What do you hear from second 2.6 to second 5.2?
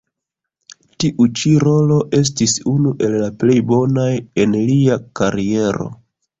unu el la plej bonaj en lia